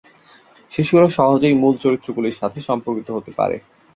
শিশুরা 0.71 1.07
সহজেই 1.17 1.55
মূল 1.61 1.75
চরিত্রগুলির 1.83 2.39
সাথে 2.41 2.59
সম্পর্কিত 2.69 3.07
হতে 3.11 3.31
পারে। 3.39 3.57